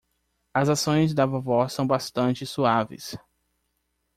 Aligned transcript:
As 0.55 0.67
ações 0.67 1.13
da 1.13 1.27
vovó 1.27 1.67
são 1.67 1.85
bastante 1.85 2.43
suaves 2.43 3.15